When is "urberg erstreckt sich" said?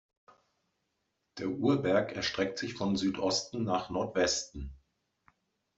1.49-2.73